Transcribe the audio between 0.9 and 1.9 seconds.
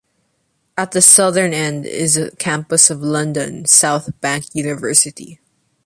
the southern end